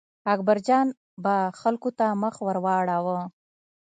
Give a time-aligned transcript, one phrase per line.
[0.33, 0.87] اکبرجان
[1.23, 3.19] به خلکو ته مخ ور واړاوه.